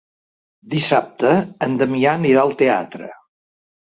[0.73, 1.33] Dissabte
[1.65, 3.11] en Damià anirà al teatre.